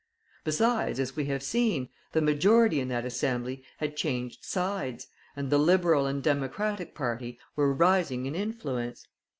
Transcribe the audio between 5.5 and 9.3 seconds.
the Liberal and Democratic party were rising in influence.